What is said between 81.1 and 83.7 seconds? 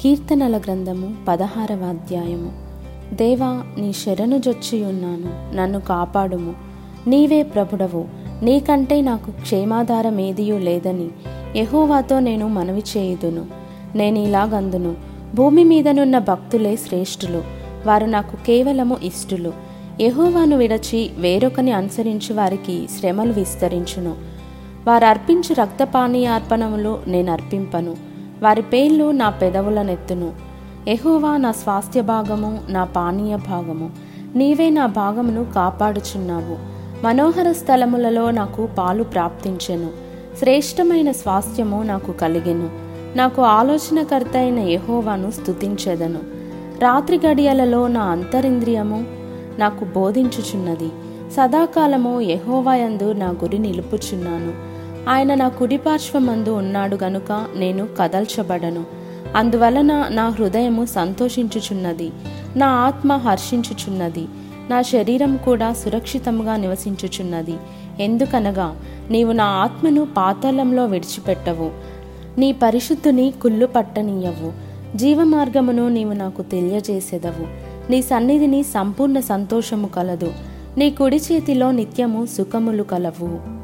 చేతిలో నిత్యము సుఖములు కలవు.